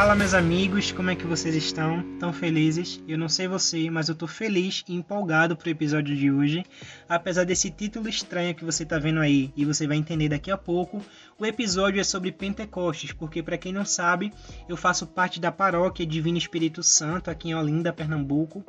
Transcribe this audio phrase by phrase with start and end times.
[0.00, 2.02] Fala meus amigos, como é que vocês estão?
[2.18, 2.98] Tão felizes?
[3.06, 6.64] Eu não sei você, mas eu tô feliz e empolgado pro episódio de hoje.
[7.06, 10.56] Apesar desse título estranho que você tá vendo aí e você vai entender daqui a
[10.56, 11.04] pouco,
[11.38, 14.32] o episódio é sobre Pentecostes, porque para quem não sabe,
[14.66, 18.64] eu faço parte da paróquia Divino Espírito Santo aqui em Olinda, Pernambuco,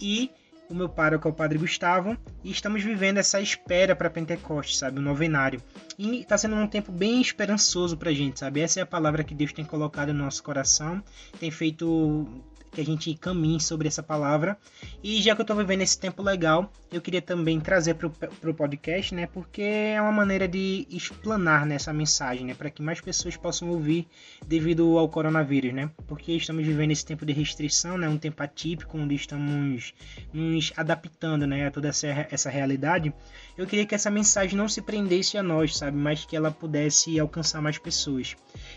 [0.00, 0.30] e
[0.70, 5.00] o meu pároco é o Padre Gustavo, e estamos vivendo essa espera para Pentecostes, sabe?
[5.00, 5.60] O novenário.
[5.98, 8.60] E está sendo um tempo bem esperançoso para a gente, sabe?
[8.60, 11.02] Essa é a palavra que Deus tem colocado no nosso coração,
[11.38, 12.26] tem feito
[12.70, 14.56] que a gente caminhe sobre essa palavra.
[15.02, 18.54] E já que eu estou vivendo esse tempo legal, eu queria também trazer para o
[18.54, 19.26] podcast, né?
[19.26, 22.54] Porque é uma maneira de explanar nessa mensagem, né?
[22.54, 24.06] Para que mais pessoas possam ouvir
[24.46, 25.90] devido ao coronavírus, né?
[26.06, 28.08] Porque estamos vivendo esse tempo de restrição, né?
[28.08, 29.94] Um tempo atípico, onde estamos
[30.32, 31.66] nos adaptando, né?
[31.66, 33.12] A toda essa, essa realidade.
[33.56, 35.96] Eu queria que essa mensagem não se prendesse a nós, sabe?
[35.96, 38.36] Mas que ela pudesse alcançar mais pessoas.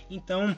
[0.10, 0.56] Então,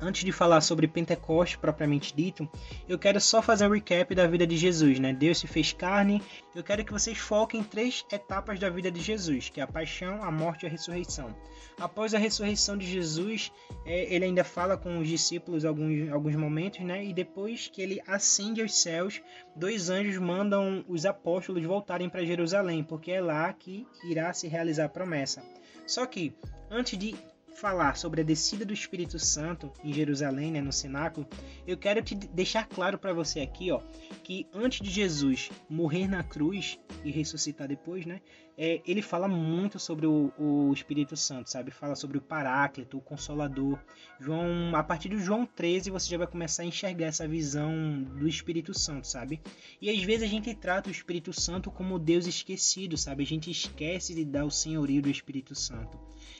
[0.00, 2.48] antes de falar sobre Pentecostes propriamente dito,
[2.88, 5.12] eu quero só fazer um recap da vida de Jesus, né?
[5.12, 6.22] Deus se fez carne.
[6.54, 9.66] Eu quero que vocês foquem em três etapas da vida de Jesus, que é a
[9.66, 11.34] paixão, a morte e a ressurreição.
[11.78, 13.52] Após a ressurreição de Jesus,
[13.84, 17.04] é, ele ainda fala com os discípulos alguns, alguns momentos, né?
[17.04, 19.20] E depois que ele ascende aos céus,
[19.54, 24.86] dois anjos mandam os apóstolos voltarem para Jerusalém, porque é lá que irá se realizar
[24.86, 25.42] a promessa.
[25.86, 26.34] Só que
[26.70, 27.14] antes de
[27.58, 31.26] falar sobre a descida do Espírito Santo em Jerusalém, né, no cenáculo,
[31.66, 33.80] eu quero te deixar claro para você aqui, ó,
[34.22, 38.20] que antes de Jesus morrer na cruz e ressuscitar depois, né,
[38.60, 41.70] é, ele fala muito sobre o, o, Espírito Santo, sabe?
[41.70, 43.78] Fala sobre o Paráclito, o Consolador.
[44.18, 48.26] João, a partir do João 13, você já vai começar a enxergar essa visão do
[48.26, 49.40] Espírito Santo, sabe?
[49.80, 53.22] E às vezes a gente trata o Espírito Santo como Deus esquecido, sabe?
[53.22, 55.96] A gente esquece de dar o senhorio do Espírito Santo.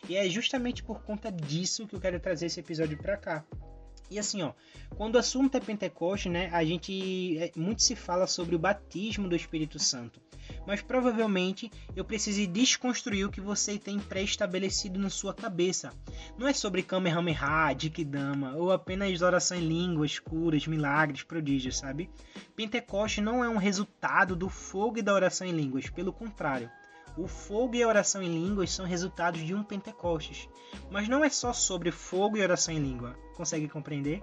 [0.09, 3.45] E é justamente por conta disso que eu quero trazer esse episódio para cá.
[4.11, 4.55] E assim, ó,
[4.97, 9.28] quando o assunto é Pentecoste, né, a gente é, muito se fala sobre o batismo
[9.28, 10.21] do Espírito Santo.
[10.69, 15.95] Mas provavelmente eu precise desconstruir o que você tem pré-estabelecido na sua cabeça.
[16.37, 22.11] Não é sobre Kamehameha, Dikidama ou apenas oração em línguas, curas, milagres, prodígios, sabe?
[22.55, 26.71] Pentecoste não é um resultado do fogo e da oração em línguas, pelo contrário.
[27.19, 30.49] O fogo e a oração em línguas são resultados de um Pentecostes.
[30.89, 33.19] Mas não é só sobre fogo e oração em língua.
[33.34, 34.23] Consegue compreender?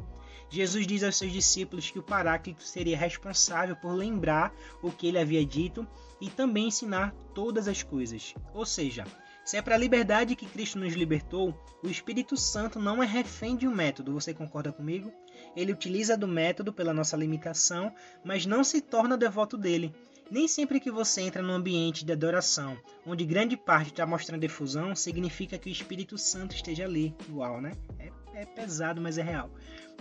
[0.49, 5.19] Jesus diz aos seus discípulos que o Paráclito seria responsável por lembrar o que ele
[5.19, 5.85] havia dito
[6.21, 8.33] e também ensinar todas as coisas.
[8.53, 9.03] Ou seja,
[9.43, 11.53] se é para a liberdade que Cristo nos libertou,
[11.83, 15.11] o Espírito Santo não é refém de um método, você concorda comigo?
[15.53, 19.93] Ele utiliza do método pela nossa limitação, mas não se torna devoto dele.
[20.29, 24.95] Nem sempre que você entra num ambiente de adoração, onde grande parte está mostrando efusão,
[24.95, 27.15] significa que o Espírito Santo esteja ali.
[27.29, 27.73] Uau, né?
[27.99, 29.51] É, é pesado, mas é real.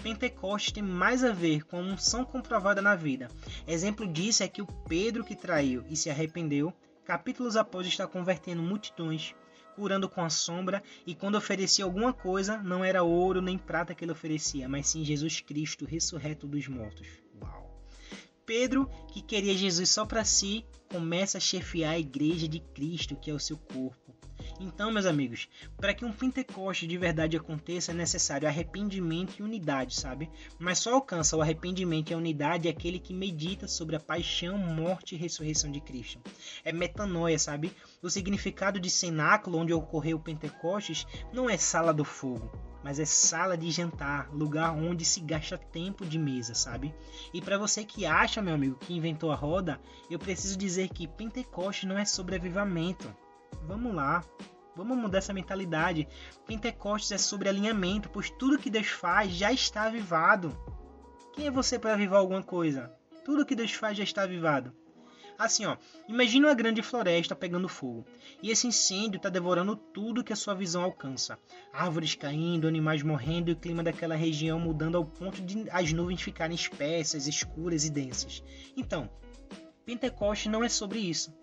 [0.02, 3.28] Pentecostes tem mais a ver com a unção comprovada na vida.
[3.66, 6.72] Exemplo disso é que o Pedro que traiu e se arrependeu,
[7.04, 9.34] capítulos após está convertendo multidões,
[9.76, 14.04] curando com a sombra, e quando oferecia alguma coisa, não era ouro nem prata que
[14.04, 17.23] ele oferecia, mas sim Jesus Cristo, ressurreto dos mortos.
[18.46, 23.30] Pedro, que queria Jesus só para si, começa a chefiar a igreja de Cristo, que
[23.30, 24.14] é o seu corpo.
[24.60, 29.94] Então, meus amigos, para que um Pentecoste de verdade aconteça é necessário arrependimento e unidade,
[29.94, 30.30] sabe?
[30.58, 35.14] Mas só alcança o arrependimento e a unidade aquele que medita sobre a paixão, morte
[35.14, 36.20] e ressurreição de Cristo.
[36.64, 37.72] É metanoia, sabe?
[38.02, 42.50] O significado de cenáculo onde ocorreu o Pentecostes não é sala do fogo,
[42.82, 46.94] mas é sala de jantar, lugar onde se gasta tempo de mesa, sabe?
[47.32, 49.80] E para você que acha, meu amigo, que inventou a roda,
[50.10, 53.14] eu preciso dizer que Pentecoste não é sobre avivamento.
[53.66, 54.24] Vamos lá,
[54.76, 56.08] Vamos mudar essa mentalidade.
[56.46, 60.56] Pentecostes é sobre alinhamento, pois tudo que Deus faz já está avivado.
[61.32, 62.92] Quem é você para avivar alguma coisa?
[63.24, 64.74] Tudo que Deus faz já está avivado.
[65.38, 65.76] Assim, ó,
[66.08, 68.06] imagine uma grande floresta pegando fogo,
[68.40, 71.36] e esse incêndio está devorando tudo que a sua visão alcança.
[71.72, 76.22] Árvores caindo, animais morrendo e o clima daquela região mudando ao ponto de as nuvens
[76.22, 78.44] ficarem espessas, escuras e densas.
[78.76, 79.10] Então,
[79.84, 81.34] Pentecoste não é sobre isso.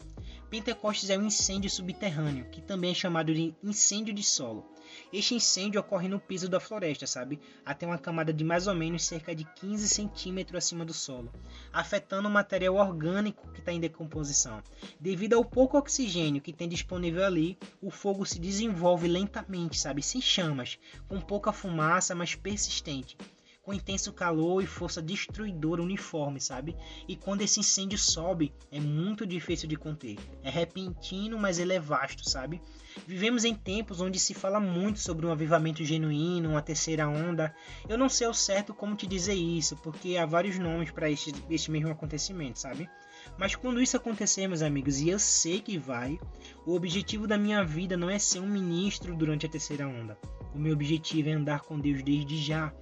[0.52, 4.70] Pentecostes é um incêndio subterrâneo, que também é chamado de incêndio de solo.
[5.14, 7.40] Este incêndio ocorre no piso da floresta, sabe?
[7.66, 11.32] Até uma camada de mais ou menos cerca de 15 centímetros acima do solo,
[11.72, 14.62] afetando o material orgânico que está em decomposição.
[15.00, 20.04] Devido ao pouco oxigênio que tem disponível ali, o fogo se desenvolve lentamente, sabe?
[20.04, 20.78] Sem chamas,
[21.08, 23.18] com pouca fumaça, mas persistente.
[23.62, 26.76] Com intenso calor e força destruidora uniforme, sabe?
[27.08, 30.18] E quando esse incêndio sobe, é muito difícil de conter.
[30.42, 32.62] É repentino, mas ele é vasto, sabe?
[33.06, 37.54] Vivemos em tempos onde se fala muito sobre um avivamento genuíno, uma terceira onda.
[37.88, 41.34] Eu não sei ao certo como te dizer isso, porque há vários nomes para este,
[41.50, 42.90] este mesmo acontecimento, sabe?
[43.38, 46.20] Mas quando isso acontecer, meus amigos, e eu sei que vai,
[46.66, 50.18] o objetivo da minha vida não é ser um ministro durante a terceira onda.
[50.54, 52.74] O meu objetivo é andar com Deus desde já.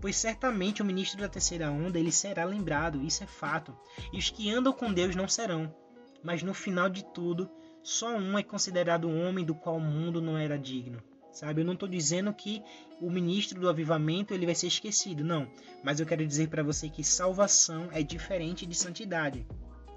[0.00, 3.76] Pois certamente o ministro da terceira onda ele será lembrado, isso é fato.
[4.12, 5.74] E os que andam com Deus não serão.
[6.22, 7.50] Mas no final de tudo,
[7.82, 11.02] só um é considerado homem do qual o mundo não era digno.
[11.32, 12.62] Sabe, eu não estou dizendo que
[13.00, 15.48] o ministro do avivamento ele vai ser esquecido, não.
[15.84, 19.46] Mas eu quero dizer para você que salvação é diferente de santidade.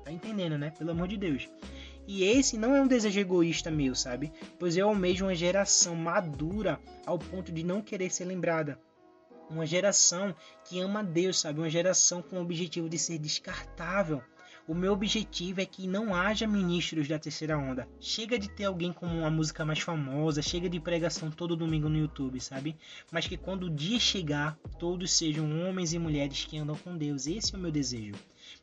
[0.03, 0.71] Tá entendendo, né?
[0.71, 1.49] Pelo amor de Deus.
[2.07, 4.31] E esse não é um desejo egoísta meu, sabe?
[4.59, 8.79] Pois eu almejo uma geração madura ao ponto de não querer ser lembrada.
[9.51, 10.33] Uma geração
[10.63, 11.59] que ama Deus, sabe?
[11.59, 14.23] Uma geração com o objetivo de ser descartável.
[14.65, 17.85] O meu objetivo é que não haja ministros da terceira onda.
[17.99, 21.97] Chega de ter alguém com uma música mais famosa, chega de pregação todo domingo no
[21.97, 22.77] YouTube, sabe?
[23.11, 27.27] Mas que quando o dia chegar, todos sejam homens e mulheres que andam com Deus.
[27.27, 28.15] Esse é o meu desejo.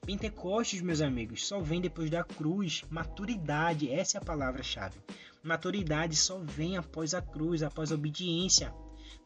[0.06, 2.82] Pentecostes, meus amigos, só vem depois da cruz.
[2.88, 4.98] Maturidade, essa é a palavra-chave.
[5.42, 8.72] Maturidade só vem após a cruz, após a obediência.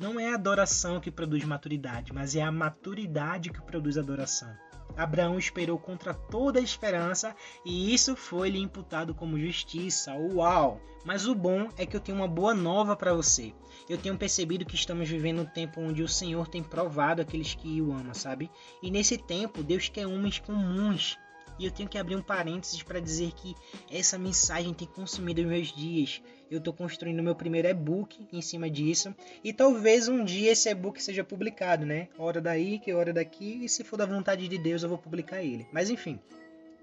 [0.03, 4.53] Não é a adoração que produz maturidade, mas é a maturidade que produz adoração.
[4.97, 10.13] Abraão esperou contra toda a esperança e isso foi lhe imputado como justiça.
[10.13, 10.81] Uau!
[11.05, 13.55] Mas o bom é que eu tenho uma boa nova para você.
[13.89, 17.81] Eu tenho percebido que estamos vivendo um tempo onde o Senhor tem provado aqueles que
[17.81, 18.51] o amam, sabe?
[18.83, 21.17] E nesse tempo, Deus quer homens comuns
[21.59, 23.55] e eu tenho que abrir um parênteses para dizer que
[23.91, 26.23] essa mensagem tem consumido meus dias.
[26.51, 29.15] Eu estou construindo meu primeiro e-book em cima disso.
[29.43, 32.09] E talvez um dia esse e-book seja publicado, né?
[32.19, 33.65] Hora daí, que hora daqui.
[33.65, 35.67] E se for da vontade de Deus, eu vou publicar ele.
[35.73, 36.21] Mas enfim.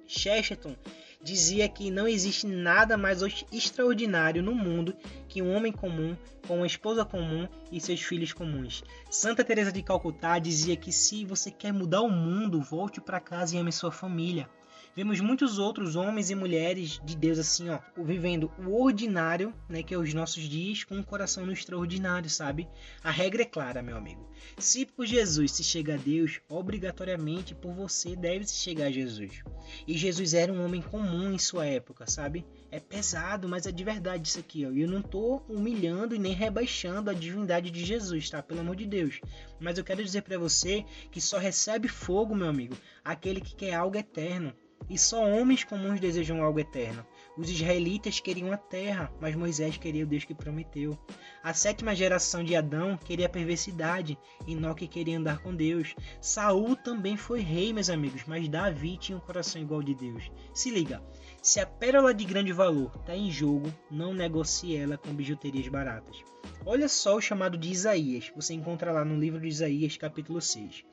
[0.08, 0.76] Chesterton
[1.22, 3.22] dizia que não existe nada mais
[3.52, 4.96] extraordinário no mundo
[5.28, 6.16] que um homem comum
[6.48, 8.84] com uma esposa comum e seus filhos comuns.
[9.10, 13.56] Santa Teresa de Calcutá dizia que se você quer mudar o mundo, volte para casa
[13.56, 14.50] e ame sua família.
[14.96, 19.94] Vemos muitos outros homens e mulheres de Deus assim, ó, vivendo o ordinário, né, que
[19.94, 22.68] é os nossos dias, com um coração no extraordinário, sabe?
[23.04, 24.30] A regra é clara, meu amigo.
[24.58, 29.42] Se por Jesus se chega a Deus, obrigatoriamente por você deve se chegar a Jesus.
[29.88, 32.46] E Jesus era um homem comum em sua época, sabe?
[32.72, 34.72] É pesado, mas é de verdade isso aqui, ó.
[34.72, 38.44] Eu não tô humilhando e nem rebaixando a divindade de Jesus, tá?
[38.44, 39.22] Pelo amor de Deus.
[39.60, 43.76] Mas eu quero dizer para você que só recebe fogo, meu amigo, aquele que quer
[43.76, 44.54] algo eterno.
[44.88, 47.06] E só homens comuns desejam algo eterno.
[47.38, 50.98] Os israelitas queriam a terra, mas Moisés queria o Deus que prometeu.
[51.44, 54.18] A sétima geração de Adão queria a perversidade,
[54.48, 55.96] Enoque queria andar com Deus.
[56.20, 60.32] Saul também foi rei, meus amigos, mas Davi tinha um coração igual de Deus.
[60.54, 61.02] Se liga,
[61.42, 66.18] se a pérola de grande valor está em jogo, não negocie ela com bijuterias baratas.
[66.66, 70.84] Olha só o chamado de Isaías, você encontra lá no livro de Isaías, capítulo 6.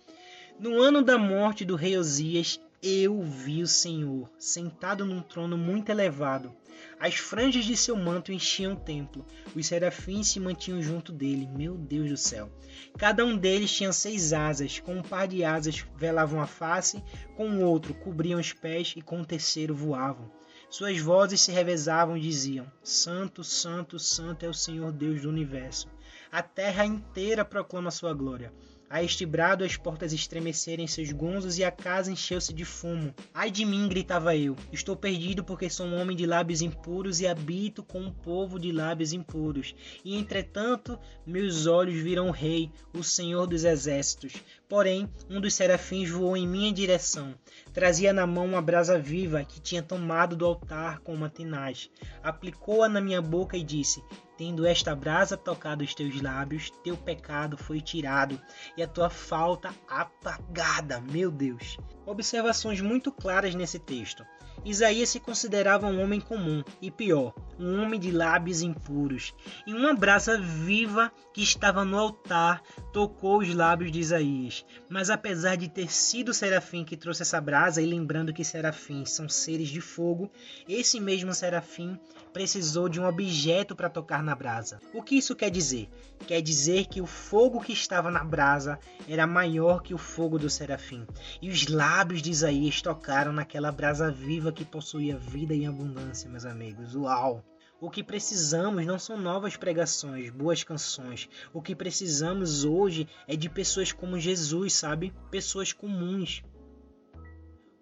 [0.59, 5.91] No ano da morte do rei Osias, eu vi o Senhor sentado num trono muito
[5.91, 6.55] elevado.
[7.01, 9.27] As franjas de seu manto enchiam o templo.
[9.57, 11.49] Os serafins se mantinham junto dele.
[11.49, 12.49] Meu Deus do céu.
[12.97, 14.79] Cada um deles tinha seis asas.
[14.79, 17.03] Com um par de asas velavam a face,
[17.37, 20.31] com o outro cobriam os pés e com o terceiro voavam.
[20.71, 25.89] Suas vozes se revezavam e diziam: Santo, Santo, Santo é o Senhor Deus do universo.
[26.31, 28.53] A terra inteira proclama sua glória.
[28.89, 33.13] A este brado as portas estremecerem seus gonzos e a casa encheu-se de fumo.
[33.35, 34.55] Ai de mim, gritava eu.
[34.73, 38.71] Estou perdido porque sou um homem de lábios impuros e habito com um povo de
[38.71, 39.75] lábios impuros.
[40.05, 44.35] E entretanto, meus olhos viram o rei, o Senhor dos exércitos.
[44.69, 47.35] Porém, um dos serafins voou em minha direção.
[47.73, 51.91] Trazia na mão uma brasa viva que tinha tomado do altar com uma tenaz.
[52.23, 54.01] Aplicou-a na minha boca e disse:
[54.37, 58.41] Tendo esta brasa tocado os teus lábios, teu pecado foi tirado
[58.77, 61.01] e a tua falta apagada.
[61.01, 61.79] Meu Deus.
[62.05, 64.27] Observações muito claras nesse texto.
[64.67, 69.33] Isaías se considerava um homem comum e pior, um homem de lábios impuros.
[69.65, 72.61] E uma brasa viva que estava no altar
[72.93, 74.67] tocou os lábios de Isaías.
[74.89, 79.29] Mas apesar de ter sido serafim que trouxe essa brasa, e lembrando que serafins são
[79.29, 80.29] seres de fogo,
[80.69, 81.97] esse mesmo serafim
[82.33, 84.81] precisou de um objeto para tocar na brasa.
[84.93, 85.89] O que isso quer dizer?
[86.27, 90.51] Quer dizer que o fogo que estava na brasa era maior que o fogo do
[90.51, 91.07] serafim.
[91.41, 96.47] E os lábios de Isaías tocaram naquela brasa viva que possuía vida e abundância, meus
[96.47, 96.97] amigos.
[96.97, 97.45] Uau!
[97.79, 101.29] O que precisamos não são novas pregações, boas canções.
[101.53, 105.13] O que precisamos hoje é de pessoas como Jesus, sabe?
[105.31, 106.43] Pessoas comuns.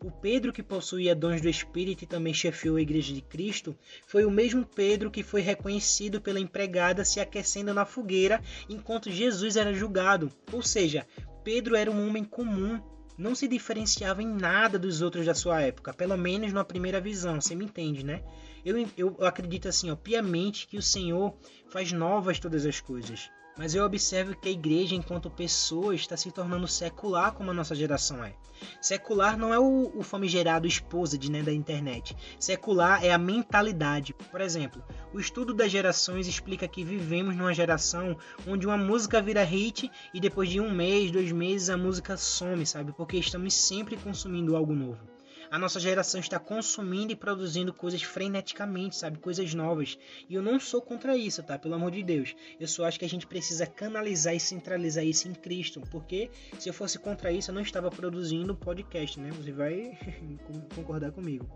[0.02, 3.74] O Pedro que possuía dons do Espírito e também chefiou a Igreja de Cristo
[4.06, 9.56] foi o mesmo Pedro que foi reconhecido pela empregada se aquecendo na fogueira enquanto Jesus
[9.56, 10.30] era julgado.
[10.52, 11.06] Ou seja,
[11.44, 12.82] Pedro era um homem comum,
[13.16, 17.40] não se diferenciava em nada dos outros da sua época, pelo menos na primeira visão,
[17.40, 18.22] você me entende, né?
[18.64, 21.34] Eu, eu acredito assim, ó, piamente que o Senhor
[21.68, 23.30] faz novas todas as coisas.
[23.56, 27.74] Mas eu observo que a igreja, enquanto pessoa, está se tornando secular como a nossa
[27.74, 28.34] geração é.
[28.80, 32.16] Secular não é o, o famigerado esposa de, né, da internet.
[32.38, 34.12] Secular é a mentalidade.
[34.12, 39.44] Por exemplo, o estudo das gerações explica que vivemos numa geração onde uma música vira
[39.44, 42.92] hit e depois de um mês, dois meses, a música some, sabe?
[42.92, 45.13] Porque estamos sempre consumindo algo novo
[45.54, 49.18] a nossa geração está consumindo e produzindo coisas freneticamente, sabe?
[49.18, 49.96] Coisas novas.
[50.28, 51.56] E eu não sou contra isso, tá?
[51.56, 52.34] Pelo amor de Deus.
[52.58, 55.80] Eu só acho que a gente precisa canalizar e centralizar isso em Cristo.
[55.92, 59.30] Porque se eu fosse contra isso, eu não estava produzindo podcast, né?
[59.30, 59.96] Você vai
[60.74, 61.48] concordar comigo.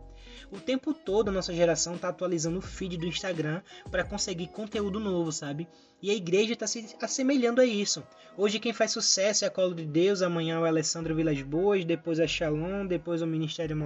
[0.50, 5.00] O tempo todo a nossa geração está atualizando o feed do Instagram para conseguir conteúdo
[5.00, 5.68] novo, sabe?
[6.00, 8.04] E a igreja está se assemelhando a isso.
[8.36, 11.84] Hoje quem faz sucesso é a Colo de Deus, amanhã é o Alessandro Vilas Boas,
[11.84, 13.76] depois a Shalom, depois o Ministério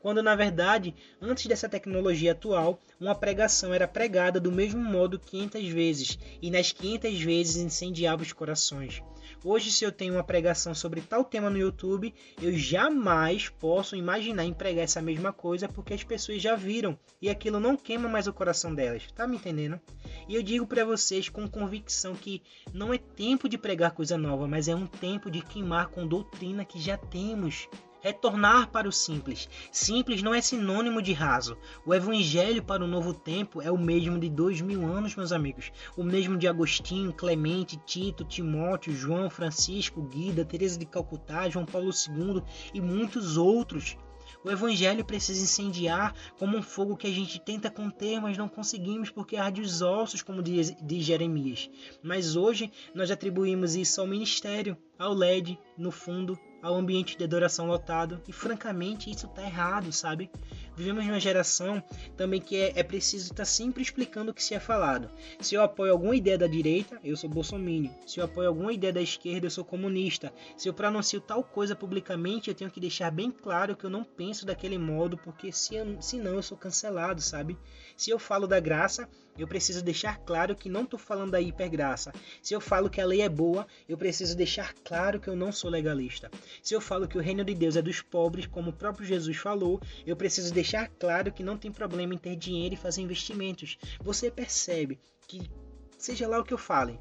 [0.00, 5.68] Quando na verdade, antes dessa tecnologia atual, uma pregação era pregada do mesmo modo 500
[5.68, 9.02] vezes, e nas 500 vezes incendiava os corações.
[9.42, 14.44] Hoje, se eu tenho uma pregação sobre tal tema no YouTube, eu jamais posso imaginar
[14.44, 18.26] em pregar essa mesma coisa porque as pessoas já viram e aquilo não queima mais
[18.26, 19.10] o coração delas.
[19.12, 19.80] Tá me entendendo?
[20.28, 24.46] E eu digo para vocês com convicção que não é tempo de pregar coisa nova,
[24.46, 27.66] mas é um tempo de queimar com doutrina que já temos.
[28.02, 29.46] Retornar para o simples.
[29.70, 31.58] Simples não é sinônimo de raso.
[31.84, 35.70] O evangelho para o novo tempo é o mesmo de dois mil anos, meus amigos.
[35.98, 41.90] O mesmo de Agostinho, Clemente, Tito, Timóteo, João, Francisco, Guida, Teresa de Calcutá, João Paulo
[41.90, 42.42] II
[42.72, 43.98] e muitos outros.
[44.42, 49.10] O evangelho precisa incendiar como um fogo que a gente tenta conter, mas não conseguimos
[49.10, 51.68] porque arde os ossos, como diz, diz Jeremias.
[52.02, 57.66] Mas hoje nós atribuímos isso ao ministério, ao LED, no fundo, ao ambiente de adoração
[57.66, 58.20] lotado.
[58.28, 60.30] E francamente, isso está errado, sabe?
[60.76, 61.82] Vivemos numa geração
[62.16, 65.10] também que é, é preciso estar tá sempre explicando o que se é falado.
[65.40, 67.92] Se eu apoio alguma ideia da direita, eu sou bolsominion.
[68.06, 70.32] Se eu apoio alguma ideia da esquerda, eu sou comunista.
[70.56, 74.04] Se eu pronuncio tal coisa publicamente, eu tenho que deixar bem claro que eu não
[74.04, 77.58] penso daquele modo, porque se eu, senão eu sou cancelado, sabe?
[77.96, 82.12] Se eu falo da graça, eu preciso deixar claro que não estou falando da hipergraça.
[82.42, 85.52] Se eu falo que a lei é boa, eu preciso deixar claro que eu não
[85.52, 86.30] sou legalista.
[86.62, 89.36] Se eu falo que o reino de Deus é dos pobres, como o próprio Jesus
[89.36, 93.78] falou, eu preciso deixar claro que não tem problema em ter dinheiro e fazer investimentos.
[94.02, 95.50] Você percebe que,
[95.98, 96.98] seja lá o que eu fale,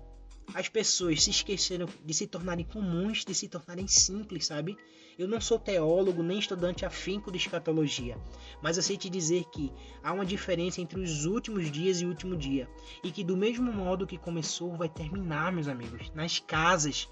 [0.53, 4.77] as pessoas se esqueceram de se tornarem comuns, de se tornarem simples, sabe?
[5.17, 8.17] Eu não sou teólogo nem estudante afinco de escatologia,
[8.61, 12.09] mas eu sei te dizer que há uma diferença entre os últimos dias e o
[12.09, 12.69] último dia,
[13.03, 17.09] e que do mesmo modo que começou vai terminar, meus amigos, nas casas.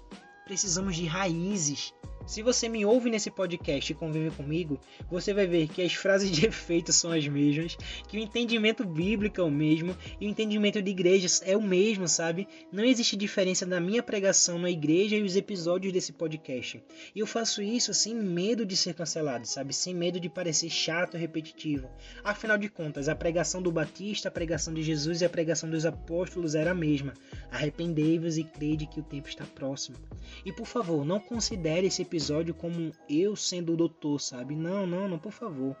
[0.48, 1.92] Precisamos de raízes,
[2.28, 4.78] se você me ouve nesse podcast e convive comigo,
[5.10, 7.74] você vai ver que as frases de efeito são as mesmas,
[8.06, 12.06] que o entendimento bíblico é o mesmo e o entendimento de igrejas é o mesmo,
[12.06, 12.46] sabe?
[12.70, 16.84] Não existe diferença na minha pregação na igreja e os episódios desse podcast.
[17.14, 19.72] E eu faço isso sem medo de ser cancelado, sabe?
[19.72, 21.88] Sem medo de parecer chato e repetitivo.
[22.22, 25.86] Afinal de contas, a pregação do Batista, a pregação de Jesus e a pregação dos
[25.86, 27.14] apóstolos era a mesma.
[27.50, 29.96] Arrependei-vos e crede que o tempo está próximo.
[30.44, 34.54] E por favor, não considere esse episódio como eu sendo o doutor, sabe?
[34.54, 35.76] Não, não, não, por favor.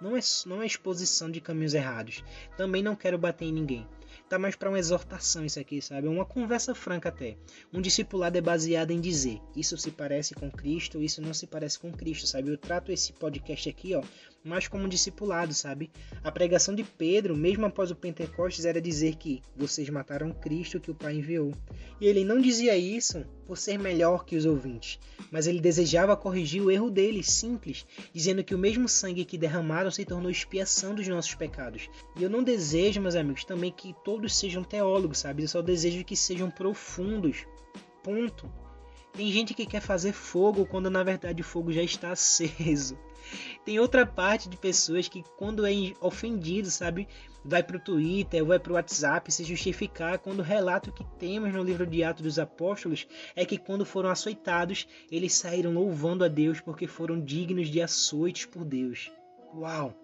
[0.00, 2.22] Não é, não é exposição de caminhos errados.
[2.56, 3.86] Também não quero bater em ninguém
[4.28, 6.08] tá mais para uma exortação isso aqui, sabe?
[6.08, 7.36] Uma conversa franca até.
[7.72, 11.78] Um discipulado é baseado em dizer: isso se parece com Cristo, isso não se parece
[11.78, 12.50] com Cristo, sabe?
[12.50, 14.02] Eu trato esse podcast aqui, ó,
[14.46, 15.90] mais como discipulado, sabe?
[16.22, 20.90] A pregação de Pedro, mesmo após o Pentecostes, era dizer que vocês mataram Cristo que
[20.90, 21.52] o Pai enviou.
[22.00, 24.98] E ele não dizia isso por ser melhor que os ouvintes,
[25.30, 29.90] mas ele desejava corrigir o erro deles, simples, dizendo que o mesmo sangue que derramaram
[29.90, 31.88] se tornou expiação dos nossos pecados.
[32.16, 35.42] E eu não desejo, meus amigos, também que todos sejam teólogos, sabe?
[35.42, 37.46] Eu só desejo que sejam profundos.
[38.02, 38.50] Ponto.
[39.12, 42.98] Tem gente que quer fazer fogo quando na verdade o fogo já está aceso.
[43.64, 47.08] Tem outra parte de pessoas que, quando é ofendido, sabe,
[47.44, 51.52] vai para o Twitter, vai para o WhatsApp se justificar quando o relato que temos
[51.52, 56.28] no livro de Atos dos Apóstolos é que, quando foram açoitados, eles saíram louvando a
[56.28, 59.10] Deus porque foram dignos de açoites por Deus.
[59.54, 59.94] Uau!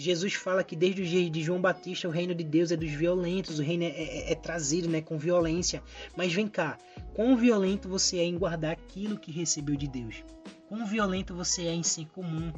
[0.00, 2.90] Jesus fala que desde os dias de João Batista o reino de Deus é dos
[2.90, 5.82] violentos, o reino é, é, é trazido né, com violência.
[6.16, 6.78] Mas vem cá,
[7.14, 10.22] quão violento você é em guardar aquilo que recebeu de Deus?
[10.68, 12.52] Quão violento você é em ser comum?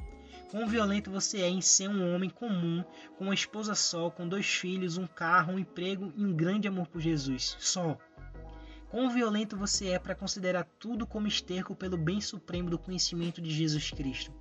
[0.51, 2.83] Quão violento você é em ser um homem comum,
[3.17, 6.89] com uma esposa só, com dois filhos, um carro, um emprego e um grande amor
[6.89, 7.57] por Jesus?
[7.61, 7.97] Só.
[8.91, 13.49] Quão violento você é para considerar tudo como esterco pelo bem supremo do conhecimento de
[13.49, 14.33] Jesus Cristo?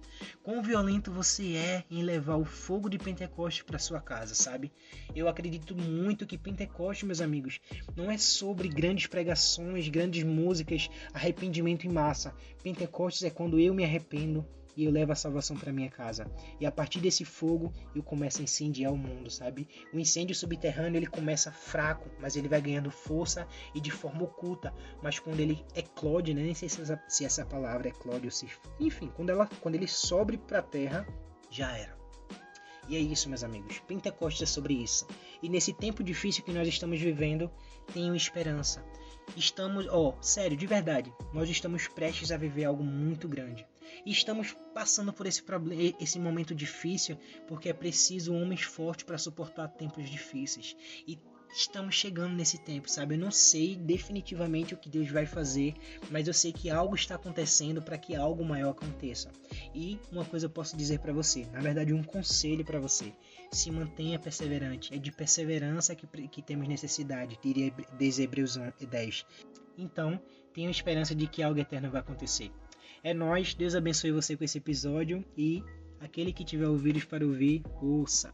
[0.42, 4.72] Quão violento você é em levar o fogo de Pentecostes para sua casa, sabe?
[5.16, 7.60] Eu acredito muito que Pentecostes, meus amigos,
[7.96, 12.34] não é sobre grandes pregações, grandes músicas, arrependimento em massa.
[12.64, 14.44] Pentecostes é quando eu me arrependo,
[14.80, 16.26] e eu levo a salvação para minha casa.
[16.58, 19.68] E a partir desse fogo eu começo a incendiar o mundo, sabe?
[19.94, 23.46] O incêndio subterrâneo ele começa fraco, mas ele vai ganhando força
[23.76, 24.74] e de forma oculta.
[25.04, 26.44] Mas quando ele eclode, né?
[26.44, 28.48] nem sei se essa, se essa palavra eclode ou se,
[28.80, 31.06] enfim, quando ela, quando ele sobe para a terra,
[31.52, 32.00] já era.
[32.88, 33.80] E é isso, meus amigos.
[33.80, 35.06] Pentecostes é sobre isso.
[35.44, 37.52] E nesse tempo difícil que nós estamos vivendo,
[37.94, 38.82] tenham esperança.
[39.36, 43.68] Estamos, ó, oh, sério, de verdade, nós estamos prestes a viver algo muito grande.
[44.06, 49.18] E estamos passando por esse problema, esse momento difícil, porque é preciso homens fortes para
[49.18, 50.76] suportar tempos difíceis.
[51.08, 51.18] E
[51.54, 53.16] estamos chegando nesse tempo, sabe?
[53.16, 55.74] Eu não sei definitivamente o que Deus vai fazer,
[56.10, 59.32] mas eu sei que algo está acontecendo para que algo maior aconteça.
[59.74, 63.14] E uma coisa eu posso dizer para você, na verdade, um conselho para você:
[63.52, 64.94] se mantenha perseverante.
[64.94, 69.26] É de perseverança que, que temos necessidade, diria desde Hebreus 10.
[69.78, 70.22] Então,
[70.54, 72.52] tenho esperança de que algo eterno vai acontecer.
[73.04, 75.64] É nós, Deus abençoe você com esse episódio e
[76.00, 78.32] aquele que tiver ouvidos para ouvir, ouça.